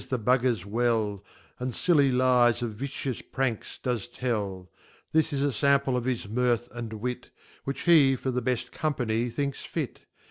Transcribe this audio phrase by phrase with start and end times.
[0.03, 1.23] flie Buggers well*
[1.59, 4.67] And filly Lyes of vicious pranks do:es tell
[5.11, 7.29] This iia Sample of his Mirth and Wit,
[7.65, 9.99] Which he for the befl Company thinks fit.